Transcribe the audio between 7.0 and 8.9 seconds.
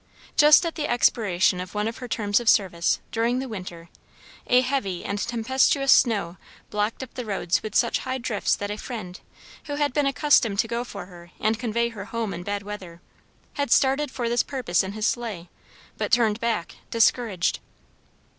up the roads with such high drifts that a